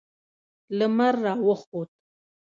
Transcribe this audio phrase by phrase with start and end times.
[0.79, 1.89] لمر راوخوت